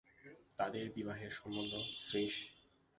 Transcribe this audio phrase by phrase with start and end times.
[0.59, 1.73] তাঁদের বিবাহের সম্বন্ধ–
[1.97, 2.35] শ্রীশ।